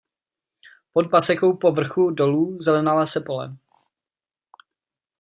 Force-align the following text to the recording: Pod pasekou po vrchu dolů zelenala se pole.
Pod 0.93 1.09
pasekou 1.11 1.53
po 1.55 1.71
vrchu 1.71 2.09
dolů 2.11 2.57
zelenala 2.59 3.05
se 3.05 3.21
pole. 3.21 3.57